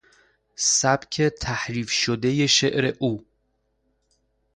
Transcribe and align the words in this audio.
سبک 0.55 1.21
تحریف 1.41 1.91
شدهی 1.91 2.47
شعر 2.47 2.95
او 2.99 3.25